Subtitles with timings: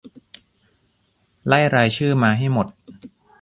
[1.47, 2.67] ไล่รายชื่อมาให้หมด